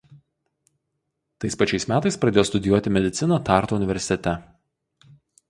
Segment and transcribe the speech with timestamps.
[1.45, 4.35] Tais pačiais metais pradėjo studijuoti mediciną Tartu universitete.